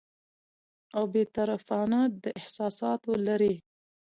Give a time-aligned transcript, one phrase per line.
[0.95, 3.55] او بې طرفانه، د احساساتو لرې